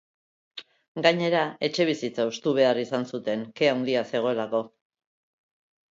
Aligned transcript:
Gainera, 1.05 1.43
etxebizitza 1.67 2.27
hustu 2.31 2.55
behar 2.61 2.81
izan 2.87 3.07
zuten, 3.15 3.47
ke 3.61 3.69
handia 3.75 4.03
zegoelako. 4.15 4.67